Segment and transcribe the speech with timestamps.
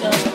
[0.00, 0.33] show.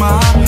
[0.00, 0.39] my